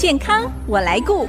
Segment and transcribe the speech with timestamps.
[0.00, 1.26] 健康我来顾。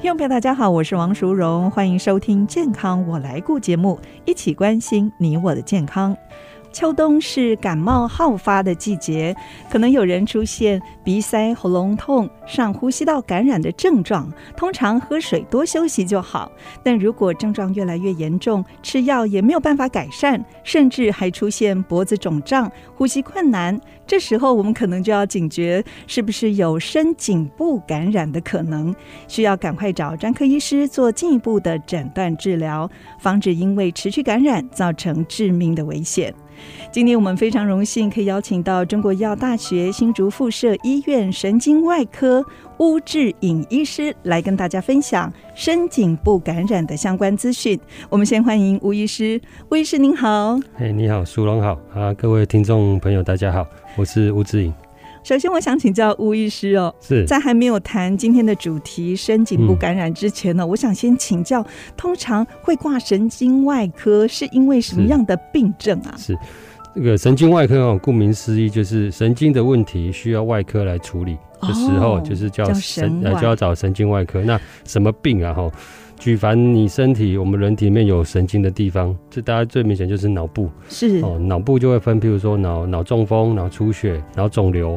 [0.00, 6.16] 听众朋友，大家好，我是王淑荣，欢迎收听《健康我来顾》节目，一起关心你我的健康。
[6.74, 9.34] 秋冬是感冒好发的季节，
[9.70, 14.28] 可能有人出现鼻塞、喉咙痛、上呼吸道感染的症状。
[14.56, 16.50] 通常喝水、多休息就好。
[16.82, 28.92] 但如果症状越来越严重，吃药也没有办法改善，甚至还出现脖子肿胀、呼吸困难，这时候我们可能就要警觉，是不是有深颈部感染的可能？
[29.28, 36.34] 需要赶快找专科医师做进一步的诊断治疗，防止因为持续感染造成致命的危险。
[36.92, 42.44] 今天我们非常荣幸可以邀请到中国医药大学新竹附设医院神经外科
[42.78, 47.78] 巫志颖医师来跟大家分享深颈部感染的相关资讯。
[48.08, 50.58] 我们先欢迎吴医师，吴医师您好。
[50.76, 54.83] 哎，你好，苏荣好啊，各位听众朋友大家好，我是巫志颖。
[55.24, 61.64] 首先，我想请教吴医师哦，是在还没有谈今天的主题深颈部感染之前呢，嗯、我想先请教，
[61.96, 66.14] 通常会挂神经外科是因为什么样的病症啊？
[66.18, 66.34] 是。
[66.34, 66.38] 是
[66.94, 74.40] 这个神经外科哦，顾名思义就是神经的问题需要外科来处理的时候，就是叫神呃，就要找神经外科。
[74.42, 75.52] 那什么病啊？
[75.52, 75.68] 哈，
[76.20, 84.96] 举凡你身体我们人体里面有神经的地方，这大家最明显就是脑部是哦，脑部就会分，譬如说脑脑中风、脑出血、脑肿瘤，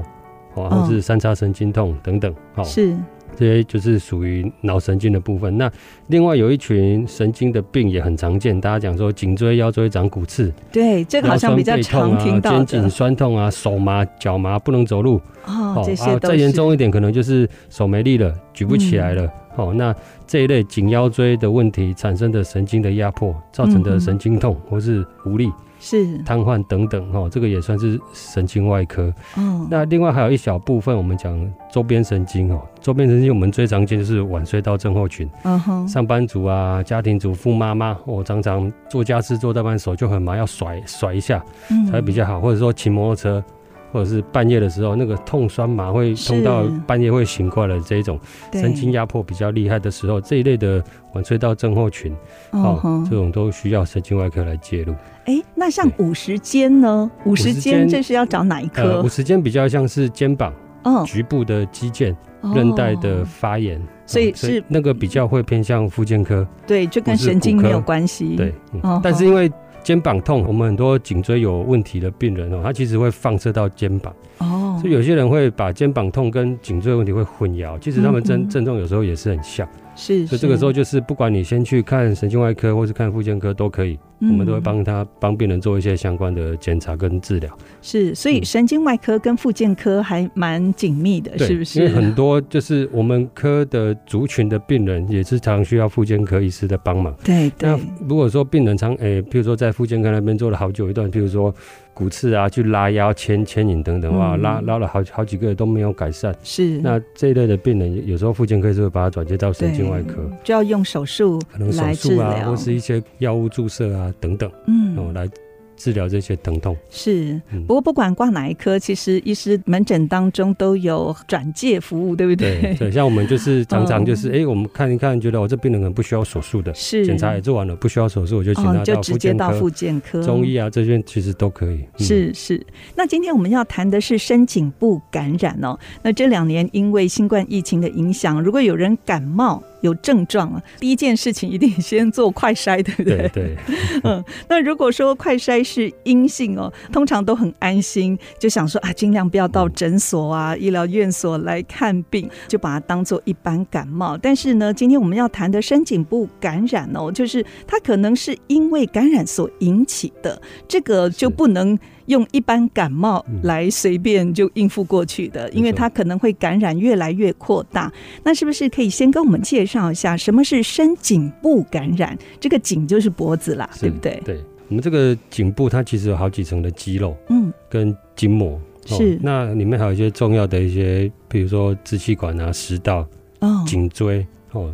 [0.65, 2.33] 或者是三叉神经痛等等。
[2.53, 2.95] 好是。
[3.35, 5.55] 这些就是属于脑神经的部分。
[5.57, 5.69] 那
[6.07, 12.65] 另外有一群神经的病也很常见，大家讲说颈椎、腰椎长骨刺，对，这个好像比较常听到的。
[12.65, 15.21] 肩颈酸痛啊，手麻、脚麻，不能走路。
[15.45, 19.23] 哦，这些啊，再严重一点，可能就是手没力了，举不起来了。
[19.23, 19.93] 嗯哦，那
[20.25, 29.13] 这一类颈腰椎的问题产生的神经的压迫造成的神经痛，或是无力、是瘫痪等等，哦，这个也算是神经外科。
[29.35, 35.29] 哦，那另外还有一小部分，我们讲周边神经哦，周边神经我们最常见就是晚睡到症候群。
[35.43, 41.43] 嗯哼，上班族啊，家庭主妇妈妈，我常常做家事做到半手就很麻，要甩甩一下
[41.91, 43.43] 才比较好，或者说骑摩托车。
[43.91, 48.19] 或者是半夜的时候，那个痛酸麻会痛到半夜会醒过来的这一种
[48.53, 50.83] 神经压迫比较厉害的时候，这一类的
[51.13, 52.15] 晚睡到症候群，
[52.51, 54.93] 哦，这种都需要神经外科来介入。
[55.25, 57.09] 哎、欸，那像五十肩呢？
[57.25, 59.01] 五十肩这是要找哪一科？
[59.01, 62.15] 五十肩比较像是肩膀，嗯，局部的肌腱
[62.53, 66.47] 韧带的发炎，所以是那个比较会偏向附件科。
[66.65, 68.35] 对，就跟神经没有关系。
[68.35, 68.53] 对，
[69.01, 69.51] 但是因为。
[69.87, 74.13] 肩膀痛，我们很多颈椎有问题的病人哦，他其实会放射到肩膀。
[74.39, 79.67] 哦，所以有些人会把肩膀痛跟颈椎问题会混淆，其实他们症症状有时候也是很像。
[79.97, 87.51] 是，所以这个时候就是不管你先去看神经外科或是看复健科都可以，嗯、我们都会帮他帮病人做一些相关的检查跟治疗。
[87.81, 91.79] 是，所以神经外科跟复健科还蛮紧密的，是不是？
[91.79, 97.13] 因为很多就是我们科的族群的病人也是常需要复健科医师的帮忙。
[97.25, 97.69] 对对。
[97.69, 101.53] 那如果说病人常诶、欸，譬如说在复健科那边做了好久一段，譬如说。
[101.97, 106.35] 骨刺啊，去拉腰、牵牵引等等，哇，拉拉了好好几个都没有改善。
[106.43, 115.27] 是，那这一类的病人，有时候复健科是会把他转接到神经外科，就要用手术，可能手术啊，或是一些药物注射啊等等，嗯，哦来。
[115.77, 122.59] 治疗这些疼痛是，不过不管挂哪一科，其实医师门诊当中都有转介服务，对不对？
[122.61, 131.85] 对，对， 像我们就是常常就是，哎、我们看一看，觉得我这病人可能不需要手术的，是检查也做完了，不需要手术，我就请他就直接到复健科、中医啊这些其实都可以。
[131.99, 135.77] 嗯、是是，那今天我们要谈的是深颈部感染哦。
[136.01, 143.17] 那这两年因为新冠疫情的影响，如果有人感冒，有症状啊，第一件事情一定先做快筛， 对不对？
[143.17, 143.57] 对，对。
[144.03, 154.17] 嗯，那如果说快筛是阴性哦，通常都很安心，就想说啊，尽量不要到诊所啊、医疗院所来看病，就把它当做一般感冒。
[154.17, 161.77] 但是呢，今天我们要谈的深颈部感染哦，就是它可能是因为感染所引起的，这个就不能。
[162.07, 167.91] 用一般感冒来随便就应付过去的，因为它可能会感染越来越扩大。
[168.23, 172.17] 那是不是可以先跟我们介绍一下什么是深颈部感染？
[172.39, 174.21] 这个颈就是脖子啦，对不对？
[174.25, 179.19] 对，我们这个颈部它其实有好几层的肌肉，嗯，跟筋膜是。
[179.21, 183.07] 那里面还有一些重要的一些，比如说支气管啊、食道、
[183.39, 184.73] 哦颈椎哦。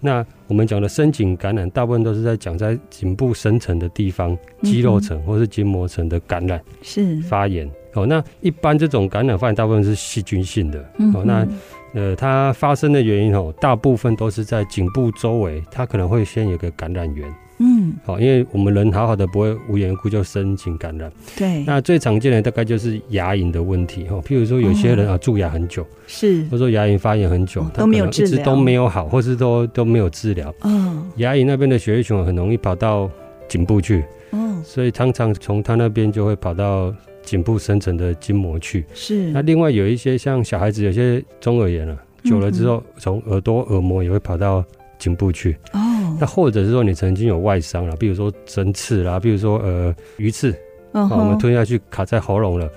[0.00, 7.68] 那我们讲的深颈感染，大部分都是在讲在颈部深层的地方，肌肉层或是筋膜层的感染是发炎。
[7.94, 10.80] 哦，那一般这种感染发炎大部分是细菌性的。
[11.14, 11.46] 哦，那
[11.94, 17.28] 呃，它发生的原因哦，大部分都是在颈部周围，它可能会先有个感染源。
[17.58, 21.10] 嗯，好，因为我们人好好的不会无缘无故就申请感染。
[21.36, 21.64] 对。
[21.64, 30.54] 那最常见的大概就是牙龈的问题哈，譬如说有些人啊蛀牙很久，是，或者说牙龈发炎很久，都没有治疗，一直都没有好，或是都都没有治疗。
[30.62, 33.10] 嗯，牙龈那边的血液循环很容易跑到
[33.48, 38.84] 颈部去，嗯，所以常常从他那边就会跑到颈部深层的筋膜去。
[38.94, 39.32] 是。
[39.32, 44.64] 那另外有一些像小孩子有些中耳炎了，久了之后从耳朵耳膜也会跑到
[44.96, 45.56] 颈部去。
[45.72, 45.80] 哦。
[46.20, 50.50] 那或者是说你曾经有外伤了，比如说针刺啦，比如说呃鱼刺，
[50.92, 51.18] 啊、uh.
[51.18, 52.68] 我们吞下去卡在喉咙了，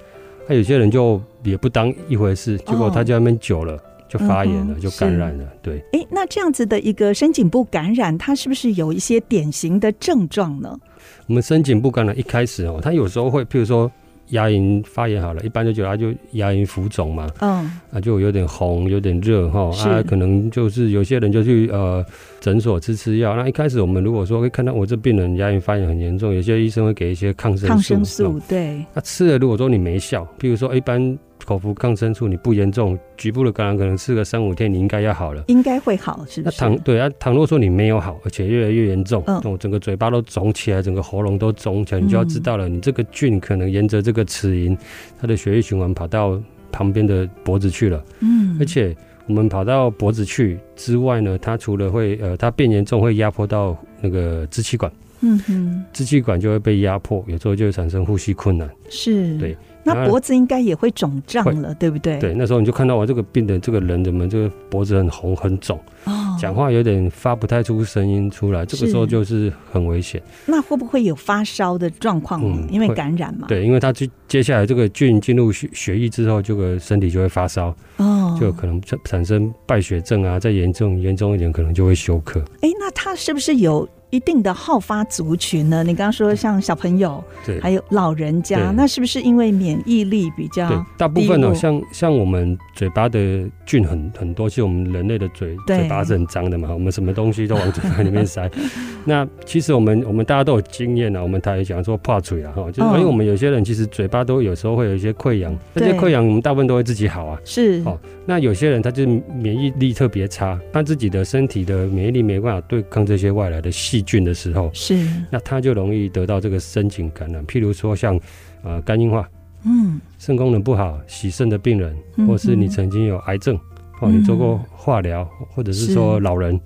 [0.48, 3.78] 那有些人就也不当一回事，结果他在那边久了
[4.08, 4.80] 就发炎了，uh.
[4.80, 5.44] 就感染了。
[5.44, 10.80] 是对，哎、欸，那这样子的一个深颈部感染，它是不是有一些典型的症状呢？
[11.28, 13.92] 我们深颈部感染一开始哦，它有时候会，譬如说。
[14.32, 22.06] 牙龈发炎好了，一般就觉得它就牙龈浮肿嘛，嗯，啊就有点红，有点热哈，是啊可能就是有些人就去呃
[22.42, 23.36] 诊所吃吃药。
[23.36, 28.84] 那一开始我们如果说会看到我这病人牙龈发炎很严重，有些医生会给一些抗生素，抗生素对。
[28.94, 31.18] 那吃了如果说你没效，比如说一般。
[31.46, 36.58] 口服抗生素你不严重，局部的感染可能吃个三五天，你应该要好了，应该会好，是不是？
[36.62, 44.78] 那倘对啊，倘若说你没有好，而且越来越严重，嗯，整个嘴巴都肿起来，整个喉咙都肿起来，你就要知道了，嗯、你这个菌可能沿着这个齿龈，
[45.20, 46.42] 它的血液循环跑到
[46.72, 48.96] 旁边的脖子去了，嗯，而且
[49.28, 54.92] 我们跑到脖子去之外呢，它除了会呃，它变严重会压迫到那个支气管，
[55.22, 59.56] 嗯哼，支气管就会被压迫，有时候就会产生呼吸困难，是，对。
[59.84, 62.18] 那脖子应该也会肿胀了，对不对？
[62.20, 70.22] 对，那时候你就看到我这个病的这个人怎么这个脖子很红很肿，哦，讲话有点发不太出声音出来，这个时候就是很危险。
[70.46, 72.42] 那会不会有发烧的状况？
[72.44, 73.48] 嗯，因为感染嘛。
[73.48, 82.40] 对，因为他接接下来这个菌进入血血液之后，这个身体就会发烧，哦，就可能产产生败血症啊，再严重严重一点，可能就会休克。
[82.62, 83.88] 哎，那他是不是有？
[84.12, 85.84] 一定的好发族群呢？
[85.84, 90.78] 你刚刚说像小朋友，对，还有老人家，那是不是因为免疫力比较对？
[90.98, 98.50] 大部分呢、喔，像像我们嘴巴的菌很很多，其实我们人类的嘴嘴巴是很脏的嘛，我们什么东西都往嘴巴里面塞。
[99.04, 107.40] 那其实我们我们大家都有经验啊，我们台语讲说怕嘴啊，哈，就是因为我们有些人其实嘴巴都有时候会有一些溃疡，这些溃疡我们大部分都会自己好啊。
[107.46, 114.70] 是，哦，那有些人他就是免疫力特别差，他自己的身体的免疫力没办法对抗这些外来的细菌的时候。
[114.74, 118.20] 是，那他就容易得到这个深颈感染，譬如说像，
[118.64, 119.30] 呃，肝硬化，
[119.64, 121.96] 嗯，肾功能不好、洗肾的病人，
[122.28, 123.58] 或是你曾经有癌症，
[124.00, 126.60] 哦，你做过化疗，或者是说老人，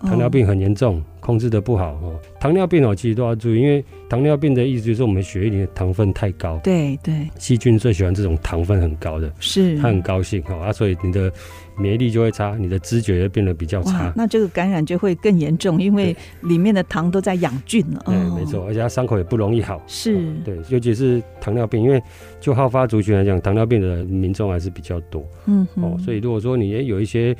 [0.00, 1.02] 糖尿病很严重。
[1.20, 6.58] 控制的不好哦，糖尿病哦，其实都要注意，因为糖尿病的意思就是我们血液里的糖分太高。
[6.64, 9.76] 对对，细菌最喜欢这种糖分很高的，是。
[9.76, 11.30] 它很高兴哦啊，所以你的
[11.78, 14.12] 免疫力就会差，你的知觉也变得比较差。
[14.16, 18.02] 那这个感染就会更严重，因为里面的糖都在养菌了。
[18.06, 19.82] 对，没错，而且它伤口也不容易好。
[19.86, 22.02] 是，对，尤其是糖尿病，因为
[22.40, 25.24] 就好发族群来讲，糖尿病的民众还是比较多。
[25.46, 27.36] 嗯哼哦，所以如果说你也有一些。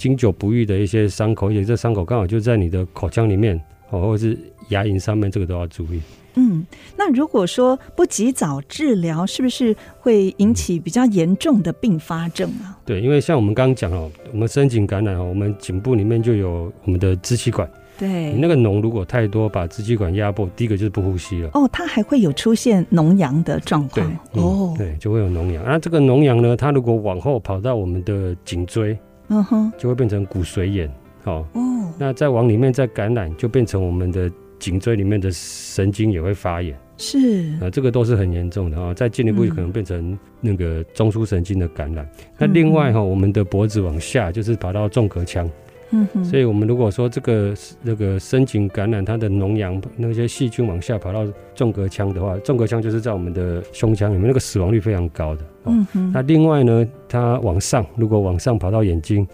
[0.00, 3.60] 经久不愈的一些伤口，而且这伤口刚好就在你的口腔里面，
[3.90, 4.38] 哦，或者是
[4.70, 6.00] 牙龈上面，这个都要注意。
[6.34, 6.64] 嗯，
[6.96, 12.78] 那如果说不及早治疗，是不是会引起比较严重的并发症啊？
[12.84, 21.50] 对，因为像我们刚刚讲哦，我们深颈感染哦，我们颈部里面就有我们的支气管，对，你那个脓如果太多，把支气管压迫，第一个就是不呼吸了。
[21.54, 24.06] 哦，它还会有出现脓疡的状况。
[24.06, 25.64] 对，嗯、哦，对，就会有脓疡。
[25.66, 28.96] 那这个脓疡呢，它如果往后跑到我们的颈椎。
[29.32, 30.92] 嗯哼，就会变成骨髓炎，
[31.24, 31.60] 哦，哦，
[31.98, 37.18] 那再往里面再感染，就变成我们的颈椎里面的神经也会发炎，是，
[37.60, 42.04] 啊，这个都是很严重的啊，再进一步可能变成那个中枢神经的感染。
[42.04, 45.48] 嗯、那另外哈，我们的脖子往下就是跑到纵隔腔。
[45.92, 55.42] 嗯哼，所以我们如果说这个那个深颈感染，它的脓疡那些细菌往下跑到纵隔腔的话，纵隔腔就是在我们的胸腔里面，那个死亡率非常高的。
[55.64, 59.26] 嗯哼，那另外呢，它往上，如果往上跑到眼睛，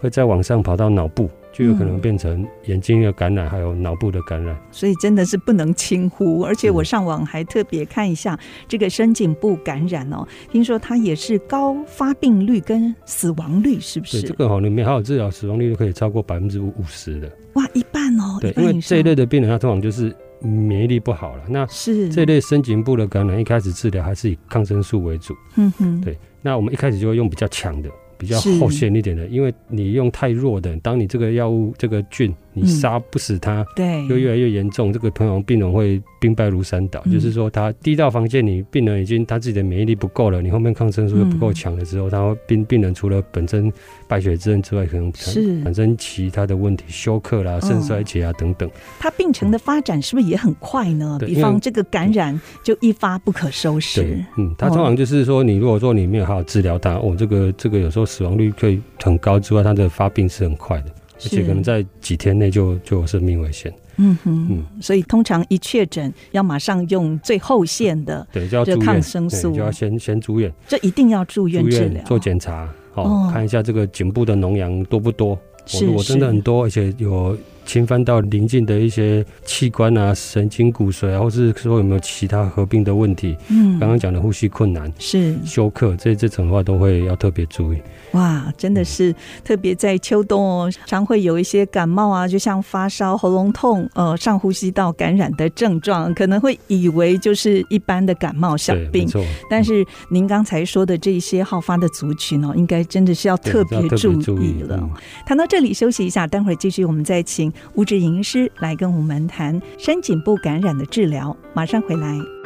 [0.00, 1.30] 会再往上跑到脑部。
[1.52, 6.42] 就有可能变成眼睛的感染，还有脑部的感染，所以真的是不能轻忽。
[6.42, 8.38] 而且我上网还特别看一下
[8.68, 14.22] 这个深颈部感染哦，听说它也是高发病率跟死亡率，是不是？
[14.22, 17.28] 对，这个好，你没好好治疗，死亡率都可以超过百分之五十的。
[17.54, 18.38] 哇，一半哦。
[18.40, 21.42] 对，因为这一类的病人，他通常就是免疫力不好了。
[21.48, 25.34] 那是这一类深颈部的感染，一开始治疗还是以抗生素为主。
[25.56, 26.16] 嗯哼，对。
[26.40, 27.90] 那我们一开始就会用比较强的。
[28.20, 37.00] 比较后线一点的，因为你用太弱的，当你这个药物这个菌你杀不死它，对，又越来越严重，这个通常病人会兵败如山倒。
[37.12, 43.72] 就是说，他第一道防线，你病人已经他自己的免疫力不够了，你后面抗生素又不够强了之后，他会病病人除了本身
[44.08, 48.68] 败血症之外，可能产生其他的问题，休克啦、肾衰竭啊等等。
[48.98, 51.18] 他病程的发展是不是也很快呢？
[51.20, 54.02] 比方这个感染就一发不可收拾。
[54.02, 60.86] 对，嗯，他通常就是说，你如果说你没有好好治疗他，哦，这个这个有时候死亡率可以很高之外，他的发病是很快的。
[61.22, 63.72] 而且可能在几天内就就有生命危险。
[63.96, 75.38] 嗯哼，嗯，所以通常一确诊要马上用最后线的，对，就要抗生素就要先先住院，这一定要住院治疗，做检查，好、哦、看一下这个颈部的脓疡多不多。
[75.66, 77.36] 是，如果真的很多，而且有。
[77.70, 83.36] 侵犯到邻近的一些器官啊、神经、骨髓啊，或是说有没有其他合并的问题？
[83.48, 87.78] 嗯，刚刚讲的呼吸困难是休克，这这种的话都会要特别注意。
[88.10, 99.08] 哇，真的是特别在秋冬哦，常会有一些感冒啊，就像发烧、喉咙痛、呃上呼吸道感染的症状，可能会以为就是一般的感冒小病。
[99.48, 104.90] 但是您刚才说的这些好发的族群哦，应该真的是要特别注意了。
[105.24, 107.52] 谈到这里，休息一下，待会儿继续，我们再请。
[107.74, 112.39] 吴志颖医师来跟我们谈深颈部感染的治疗，马上回来。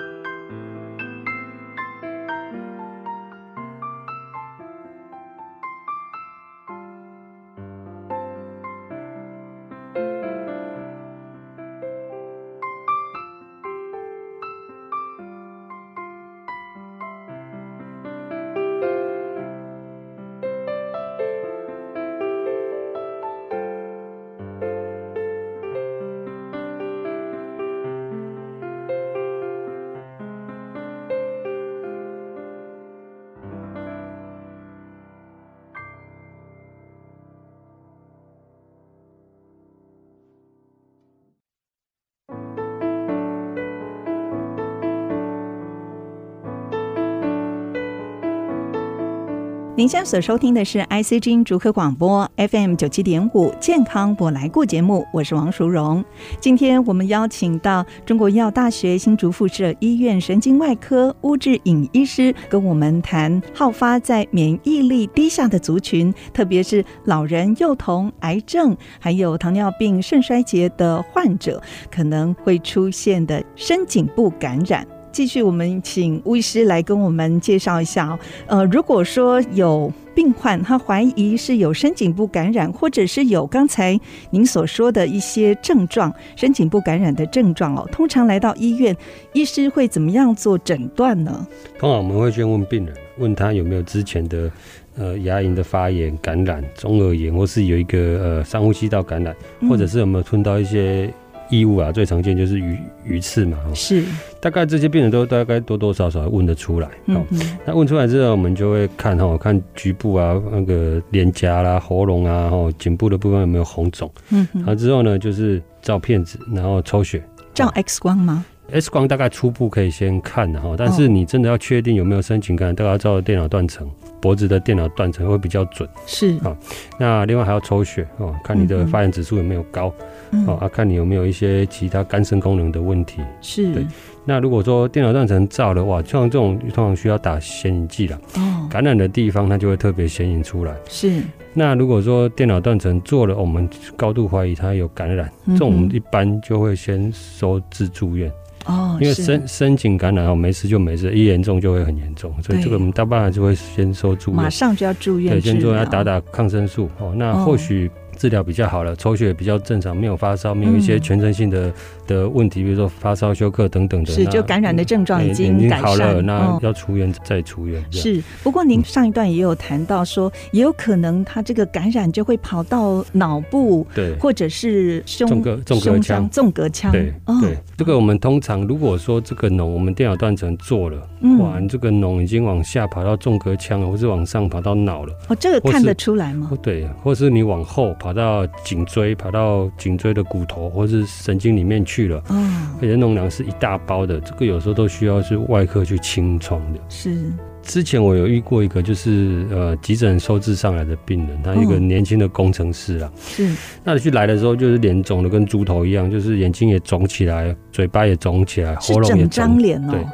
[49.77, 56.05] 您现在所收听的是 IC 之音竹科广播 FM 九七点五健康我来顾节目，我是王淑荣。
[56.39, 74.87] 今天我们邀请到中国医药大学新竹附设医院神经外科巫志颖医师，跟我们谈好发在免疫力低下的族群，特别是老人、幼童、癌症，还有糖尿病、肾衰竭的患者，可能会出现的深颈部感染。
[75.15, 78.19] 继续，我们请巫医师来跟我们介绍一下哦。
[78.49, 83.99] 呃，如果说有病患他怀疑是有深颈部感染，或者是有刚才
[84.31, 88.95] 您所说的一些症状，深颈部感染的症状哦，通常来到医院，
[89.33, 91.47] 医师会怎么样做诊断呢？
[91.79, 94.51] 通常我们会先问病人，问他有没有之前的
[94.97, 99.33] 呃牙龈的发炎、感染、中耳炎，或是有一个呃上呼吸道感染，
[99.69, 101.09] 或者是有没有吞到一些。
[101.51, 104.03] 异物啊，最常见就是鱼鱼刺嘛，是，
[104.41, 106.89] 大概这些病人都大概多多少少问得出来。
[107.07, 107.25] 嗯，
[107.65, 114.11] 那问出来之后，我们就会看哈，看局部啊，那个脸颊啦、喉咙啊，哈，颈部的部分有没有红肿。
[114.31, 117.23] 嗯，然后之后呢，就是照片子，然后抽血，
[117.53, 123.89] 照 X 光吗？X 光大概初步可以先看哈，但是你真的要确定有没有深情感染，大概要照电脑断层。
[124.21, 126.57] 脖子的电脑断层会比较准，是啊。
[126.99, 129.93] 那另外还要抽血哦，看你的发炎指数有没有高，
[130.31, 133.21] 嗯、啊，看你有没有一些其他肝肾功能的问题。
[133.43, 133.87] 是对。
[134.25, 138.19] 那如果说电脑断层照的话，像这种通常需要打显影剂了。
[138.37, 138.67] 哦。
[138.71, 140.75] 感染的地方它就会特别显影出来。
[140.89, 141.21] 是。
[141.53, 148.33] 那如果说电脑断层做了，我们高度怀疑它有感染，这种我们一般就会先收治住院。
[148.65, 157.91] 哦，因为深深井感染哦，没事就没事，一严重就会很严重，所以这个我们大半还是会先收住院，马上就要住院，对，先做要打打抗生素哦，那或许。
[158.25, 161.71] 治疗比较好了，抽血比较正常，没有发烧，没有一些全身性的
[162.07, 164.11] 的问题，比如说发烧、休克等等的。
[164.11, 167.85] 是，就感染的症状已经改善，好了，那要出院再出院。
[167.91, 176.91] 是，不过您上一段也有谈到说，也有可能他这个感染就会跑到脑部，对，或者是胸、纵隔、纵隔腔、纵隔腔。
[176.93, 177.13] 对
[177.43, 180.97] 对，这个我们通常如果说这个脓，我们电脑断层做了，
[181.39, 185.13] 哇，这个脓已经往下跑到纵隔腔了，或是往上跑到脑了。
[185.29, 186.51] 哦，这个看得出来吗？
[186.63, 187.93] 对，或是你往后。
[187.99, 192.23] 跑到颈椎，跑到颈椎的骨头或是神经里面去了。
[192.31, 196.81] 嗯，而且脓囊是一大包的，这个有时候都需要是外科去清创的。
[196.89, 197.31] 是，
[197.63, 203.13] 之前我有遇过一个，就是呃急诊收治上来的病人，他一个年轻的工程师啊。
[203.19, 209.91] 是，那去来的时候就是脸肿的跟猪头一样，就是眼睛也肿起来，嘴巴也肿起来，喉咙也张脸哦。
[209.91, 210.07] 对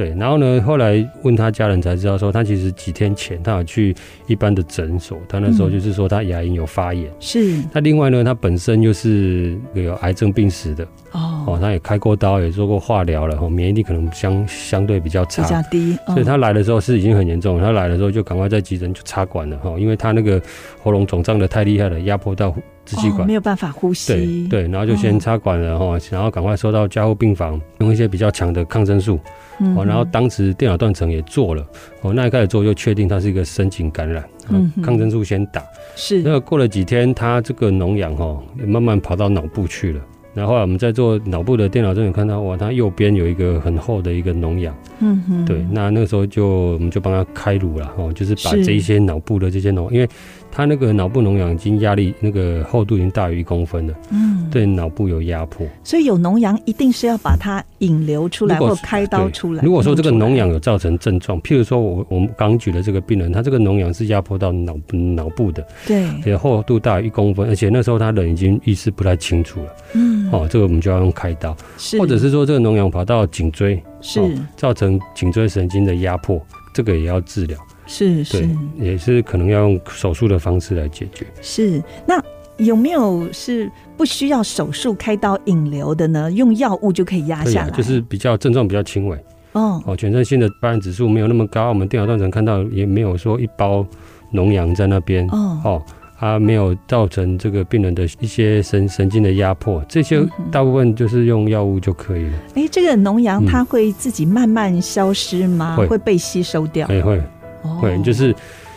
[0.00, 3.94] 对，然后呢，后来问他家人才知道说，他其实几天前他有去
[4.26, 7.12] 一般的诊所，他那时候就是说他牙龈有发炎。
[7.20, 7.60] 是。
[7.70, 10.84] 他另外呢，他本身就是有癌症病史的。
[11.12, 11.44] 哦。
[11.46, 15.42] 哦，他也开过刀，也做过化疗了，免疫力可能相相对比较差。
[15.42, 15.98] 比较低。
[16.06, 20.40] 所以他来的时候是已经很严重，他来的时候就赶快在急诊就插管了哈，因为他那个
[20.82, 22.54] 喉咙肿胀的太厉害了，压迫到。
[22.86, 29.20] 支气管、哦、没有办法呼吸，对对，然后就先插管了哈，哦、然后赶快收到加护病房，用一些比较强的抗生素，
[29.60, 31.64] 嗯、哼然后当时电脑断层也做了，
[32.02, 35.62] 哦，那一开始做就确定它是一个深井感染，嗯，抗生素先打，
[35.94, 40.00] 是，那个过了几天，它这个脓疡哈慢慢跑到脑部去了。
[40.32, 44.72] 然后，后来我们在做脑部的电脑，真的看到哇，它右边有一个很厚的一个脓疡。
[45.00, 45.44] 嗯哼。
[45.44, 50.08] 对，那那个时候就我们就帮他开颅了，哦，就是把这一些脑部的这些脓，因为
[50.50, 53.94] 他那个脑部脓疡已经压力那个厚度已经大于一公分了。
[54.10, 54.48] 嗯。
[54.50, 55.66] 对，脑部有压迫。
[55.84, 59.62] 所以有脓疡一定是要把它引流出来或开刀出来。
[59.62, 65.64] 如果说这个脓疡有造成症状，譬如说我我们刚举的这个病人，他这个脓疡是压迫到脑脑部的。
[65.86, 66.08] 对。
[66.26, 69.66] 也厚度大于一公分，而且那时候他人已经意识不太清楚了。
[69.94, 70.28] 嗯。
[70.32, 76.40] 哦，这个我们就要用开刀，是或者是说这个脓疡跑到颈椎，是、哦、造成颈椎神经的压迫，
[76.74, 77.58] 这个也要治疗，
[77.92, 81.26] 是是，也是可能要用手术的方式来解决。
[81.42, 82.22] 是，那
[82.56, 86.30] 有没有是不需要手术开刀引流的呢？
[86.30, 89.16] 用药物就可以压下来，就是比较症状比较轻微。
[89.52, 93.84] 哦哦，全身性的发炎指数没有那么高，我们电脑断层看到也没有说一包
[94.32, 95.26] 脓疡在那边。
[95.30, 95.60] 哦。
[95.64, 95.82] 哦
[96.22, 102.32] 它没有造成这个病人的一些神神经的压迫，这些大部分就是用药物就可以了。
[102.56, 105.76] 哎、欸，这个脓疡它会自己慢慢消失吗？
[105.78, 106.86] 嗯、会被吸收掉？
[106.88, 107.22] 会
[107.62, 108.34] 会，会，就是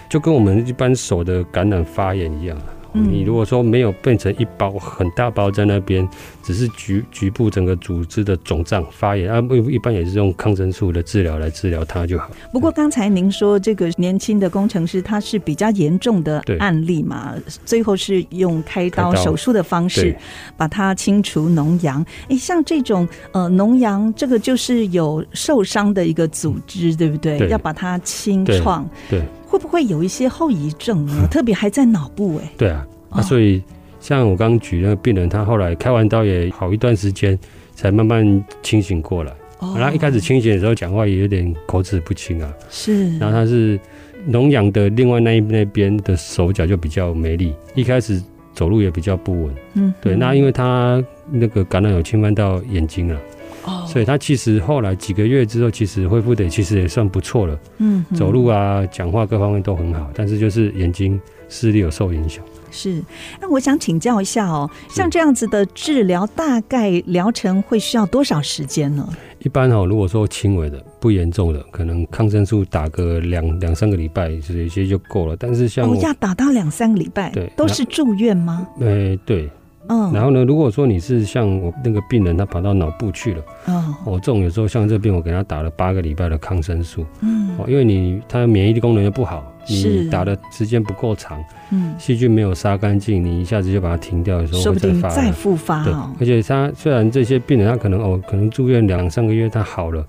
[0.09, 2.57] 就跟我们一般手的感染发炎一样。
[2.93, 6.07] 你如果说没有变成一包很大包在那边，
[6.43, 12.29] 只是局局部整个组织的肿胀发炎啊，一般也是用抗生素的治疗来治疗它就好。
[12.51, 17.33] 不过刚才您说这个年轻的工程师他是比较严重的案例嘛，
[17.65, 20.15] 最后是用开刀手术的方式
[20.55, 22.05] 把它清除脓疡。
[22.29, 27.39] 哎，像这种呃脓疡，这个就是有受伤的一个组织，对不对？
[27.39, 28.87] 对，要把它清创。
[29.09, 29.21] 对。
[29.53, 31.27] 会不会有一些后遗症呢？
[31.29, 32.51] 特别还在脑部哎。
[32.57, 33.61] 对啊，那所以
[33.99, 37.37] 像我刚刚举那个病人，他后来开完刀也好一段时间，
[37.75, 39.31] 才慢慢清醒过来。
[39.59, 39.75] 哦。
[39.77, 42.51] 然后一开始清醒的时候，讲话也有点口齿不清啊。
[42.71, 43.15] 是。
[43.19, 43.79] 然后他是
[44.27, 48.19] 脓疡的另外那一那边的手脚就比较没力，一开始
[48.55, 49.53] 走路也比较不稳。
[49.75, 49.93] 嗯。
[50.01, 50.99] 对，那因为他
[51.29, 53.21] 那个感染有侵犯到眼睛了。
[53.65, 57.59] 哦，所以他其实后来几个月之后，其实恢复的其实也算不错了。
[57.77, 62.43] 嗯，走路啊、讲话各方面都很好，但是就是眼睛视力有受影响。
[62.71, 63.03] 是，
[63.39, 69.07] 那我想请教一下哦，像这样子的治疗，大概疗程会需要多少时间呢？
[69.39, 75.35] 一般哦，如果说轻微的、不严重的，可能抗生素打个两两三个礼拜，就是有些就够了。
[75.37, 78.67] 但是像我要打到两三个礼拜，对，都是住院吗？
[78.81, 79.47] 哎，对。
[79.89, 95.83] 嗯，然后呢，如果说你是像我那个病人，他跑到脑部去了，哦，我这种有时候像这病，我给他打了八个礼拜的抗生素，嗯，哦，因为你他免疫力功能又不好，你打的时间不够长，嗯，细菌没有杀干净，你一下子就把它停掉的时候，说不定再复发。
[95.83, 100.05] 对，而且他虽然这些病人他可能哦，可能住院两三个月他好了，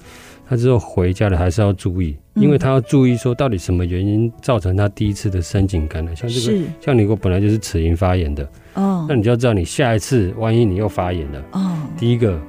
[0.48, 8.48] 他之后回家了还是要注意，因为他要注意说到底什么原因造成他第一次的深井感染，像这个，像你如果本来就是齿龈发炎的。
[8.74, 12.40] 哦，那你就要知道，你下一次万一你又发炎了，哦，第一个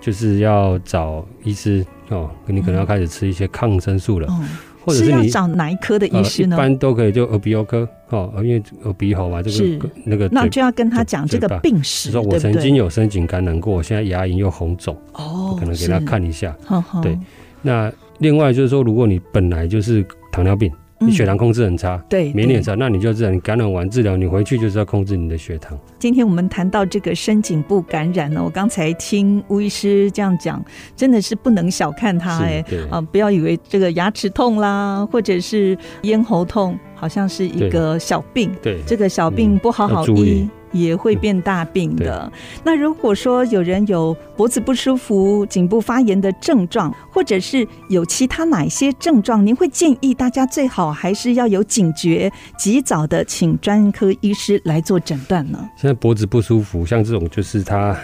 [0.00, 4.48] 就是要找医师哦，你可能要开始吃一些抗生素了，嗯、
[4.88, 6.56] 或者是你是要找哪一科的医师呢？
[6.56, 16.56] 呃、一般都可以，就耳鼻喉科哦，因为耳鼻喉嘛，这个那个那就要跟他讲这个病史，说我曾经有深井感染过，现在牙龈又红肿，哦，可能给他看一下，
[17.02, 17.18] 对。
[17.60, 20.72] 那另外就是说，如果你本来就是糖尿病。
[21.00, 25.78] 你血糖控制很差，嗯、对，免疫力很差，那你就知道你感染完治疗，你回去就是要控制你的血糖。
[25.98, 30.62] 今天我们谈到这个深颈部感染呢，我刚才听吴医师这样讲，
[30.96, 40.48] 真的是不能小看它哎，啊，不要以为这个牙齿痛啦，或者是咽喉痛，好像是一个小病，对，对这个小病不好好医。
[40.78, 42.30] 嗯也会变大病的。
[42.64, 55.58] 那如果说有人有脖子不舒服、颈部发炎的症状，或者是有其他哪些症状，您会建议大家最好还是要有警觉，及早的请专科医师来做诊断呢？
[55.76, 57.96] 现在脖子不舒服，像这种就是他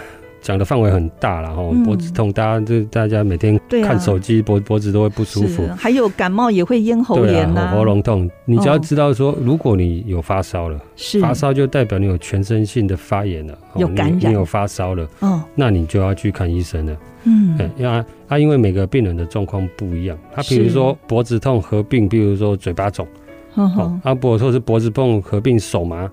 [0.45, 5.67] 讲的范围很大了哈，脖子痛，大家就大家每天看手机，脖脖子都会不舒服。
[5.75, 8.31] 还有感冒也会咽喉炎呐，喉咙痛。
[8.45, 10.79] 你只要知道说，如果你有发烧了，
[11.19, 15.09] 发烧就代表你有全身性的发炎了，有感染，你有发烧了，
[15.55, 16.95] 那你就要去看医生了。
[17.23, 23.09] 嗯，因为他因为每个病人的状况不一样，他比如说脖子痛合并，比如说嘴巴肿，
[23.55, 26.07] 哦，他如果说是脖子痛合并手麻，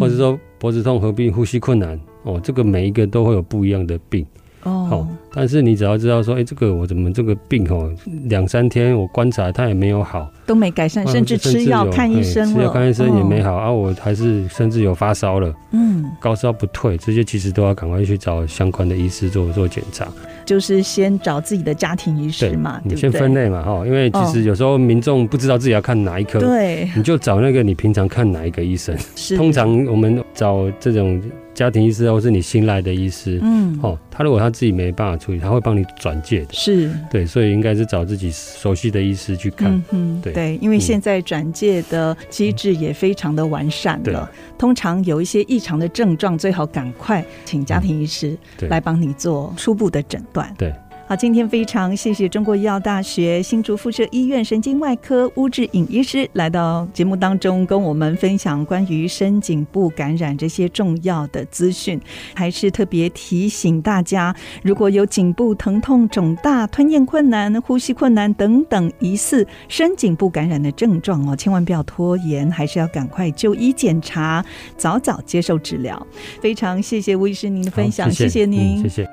[0.00, 2.00] 或者说脖子痛合并呼吸困难。
[2.26, 4.26] 哦，这个每一个都会有不一样的病
[4.64, 7.88] 哦，哦，但是你只要知道说，哎，这个我怎么这个病哦，
[8.24, 20.08] 两三天我观察它也没有好，都没改善，甚至吃药看医生了，吃药看医生也没好，哦、啊，我还是甚至有发烧了，嗯，高烧不退，这些其实都要赶快去找相关的医师做做检查。
[20.44, 28.96] 就是先找自己的家庭医师嘛，对，你先分类嘛，哈，因为其实有时候民众不知道自己要看哪一科，对，你就找那个你平常看哪一个医生。
[29.16, 31.20] 是，通常我们找这种
[31.56, 36.52] 家庭医师或是你信赖的医师，嗯，哦，他如果他自己没办法处理，他会帮你转介的。
[36.52, 39.82] 是，对，所以应该是找自己熟悉的医师去看。
[39.90, 44.30] 嗯，对，对，因为现在转介的机制也非常的完善了。
[44.58, 48.36] 通常有一些异常的症状，最好赶快请家庭医师
[48.68, 50.54] 来帮你做初步的诊断。
[50.58, 50.74] 对，
[51.08, 62.00] 好，今天非常谢谢中国医药大学新竹附设医院神经外科巫志颖医师来到节目当中，跟我们分享关于深颈部感染这些重要的资讯。
[62.34, 74.44] 还是特别提醒大家，如果有颈部疼痛、肿大、吞咽困难、呼吸困难等等疑似深颈部感染的症状哦，千万不要拖延，还是要赶快就医检查，
[74.76, 76.04] 早早接受治疗。
[76.40, 79.08] 非常谢谢巫医师您的分享，谢谢，您，谢谢。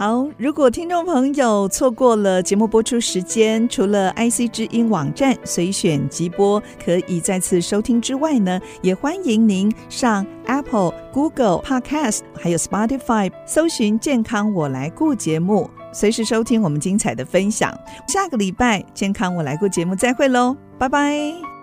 [0.00, 17.70] 好，如果听众朋友错过了节目播出时间，除了 IC 之音网站随选即播可以再次收听之外呢，也欢迎您上 Apple、Google Podcast 还有 Spotify 搜寻“健康我来顾”节目，随时收听我们精彩的分享。
[18.08, 21.59] 下个礼拜“健康我来顾”节目再会喽，拜拜。